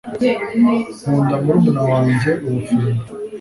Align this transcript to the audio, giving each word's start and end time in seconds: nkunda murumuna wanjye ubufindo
nkunda 0.99 1.35
murumuna 1.43 1.81
wanjye 1.91 2.29
ubufindo 2.47 3.01